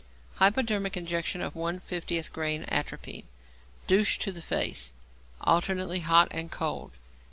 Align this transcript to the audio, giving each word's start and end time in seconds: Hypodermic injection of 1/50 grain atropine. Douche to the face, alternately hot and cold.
Hypodermic 0.37 0.97
injection 0.97 1.41
of 1.43 1.53
1/50 1.53 2.31
grain 2.33 2.65
atropine. 2.69 3.27
Douche 3.85 4.17
to 4.17 4.31
the 4.31 4.41
face, 4.41 4.91
alternately 5.41 5.99
hot 5.99 6.27
and 6.31 6.49
cold. 6.49 6.93